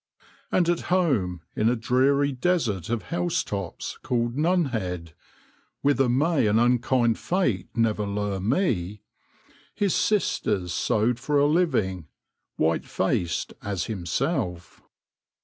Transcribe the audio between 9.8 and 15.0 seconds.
sisters sewed for a living, white faced as himself.